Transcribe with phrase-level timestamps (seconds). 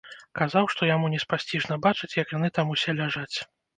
[0.39, 3.37] Казаў, што яму неспасціжна бачыць, як яны там усе ляжаць.